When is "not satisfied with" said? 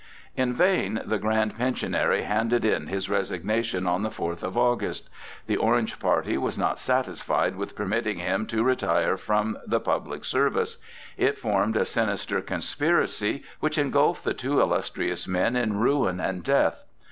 6.57-7.75